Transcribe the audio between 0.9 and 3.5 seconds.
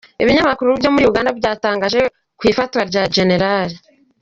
muri Uganda byatangaje ko ifatwa rya Gen.